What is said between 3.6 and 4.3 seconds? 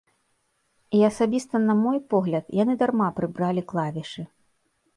клавішы.